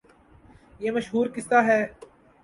یہ 0.79 0.91
مشہورقصہ 0.91 1.59
ہے۔ 1.67 1.81